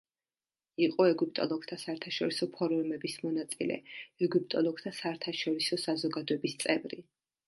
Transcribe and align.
იყო 0.83 1.03
ეგვიპტოლოგთა 1.07 1.75
საერთაშორისო 1.81 2.47
ფორუმების 2.55 3.17
მონაწილე, 3.25 3.77
ეგვიპტოლოგთა 4.29 4.95
საერთაშორისო 5.01 5.79
საზოგადოების 5.83 6.57
წევრი. 6.65 7.01